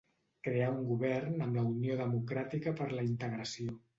[0.45, 3.79] Creà un govern amb la Unió Democràtica per la Integració.